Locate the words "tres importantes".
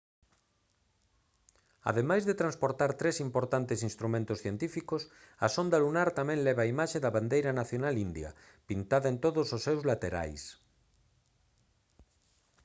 3.01-3.79